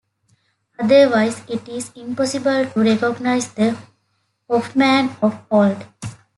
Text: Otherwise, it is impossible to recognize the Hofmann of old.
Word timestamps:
Otherwise, 0.79 1.43
it 1.47 1.69
is 1.69 1.91
impossible 1.95 2.65
to 2.65 2.81
recognize 2.81 3.53
the 3.53 3.77
Hofmann 4.49 5.11
of 5.21 5.39
old. 5.51 5.85